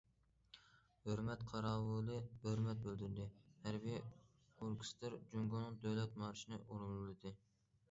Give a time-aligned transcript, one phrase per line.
[1.07, 2.15] ھۆرمەت قاراۋۇلى
[2.45, 3.29] ھۆرمەت بىلدۈردى،
[3.67, 7.37] ھەربىي ئوركېستىر جۇڭگونىڭ دۆلەت مارشىنى ئورۇنلىدى.